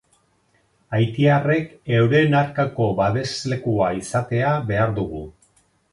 Haitiarrek 0.99 1.67
eurien 1.99 2.37
aurkako 2.41 2.87
babeslekuak 3.03 4.03
izatea 4.03 4.59
behar 4.73 4.97
dugu. 5.01 5.25